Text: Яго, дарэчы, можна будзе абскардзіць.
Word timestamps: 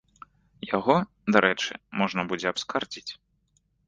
Яго, 0.77 0.95
дарэчы, 1.35 1.73
можна 2.03 2.21
будзе 2.31 2.47
абскардзіць. 2.53 3.07